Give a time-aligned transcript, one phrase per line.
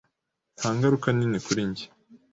[0.57, 1.85] Nta ngaruka nini kuri njye.